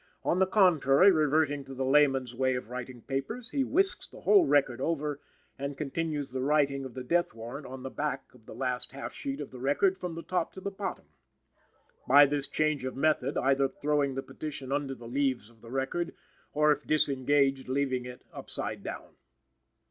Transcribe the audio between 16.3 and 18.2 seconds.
or, if disengaged, leaving